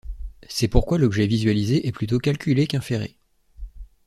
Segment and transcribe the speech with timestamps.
[0.49, 3.17] C'est pourquoi l'objet visualisé est plutôt calculé qu'inféré.